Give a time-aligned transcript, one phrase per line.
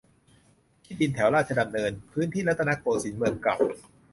[0.83, 3.57] ที่ดินแถวราชดำเนิน พื้นที่รัตนโกสินทร์ เมืองเก่า